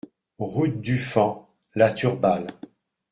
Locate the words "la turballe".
1.75-2.47